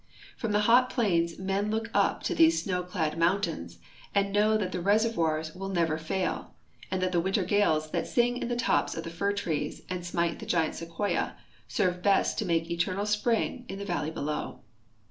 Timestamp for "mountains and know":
3.19-4.57